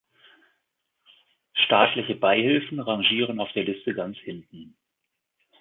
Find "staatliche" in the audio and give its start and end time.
1.53-2.15